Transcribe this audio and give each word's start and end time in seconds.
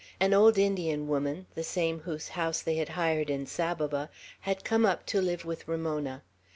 An 0.19 0.33
old 0.33 0.57
Indian 0.57 1.07
woman, 1.07 1.45
the 1.53 1.61
same 1.63 1.99
whose 1.99 2.29
house 2.29 2.59
they 2.63 2.77
had 2.77 2.89
hired 2.89 3.29
in 3.29 3.45
Saboba, 3.45 4.09
had 4.39 4.63
come 4.63 4.83
up 4.83 5.05
to 5.05 5.21
live 5.21 5.45
with 5.45 5.67
Ramona. 5.67 6.23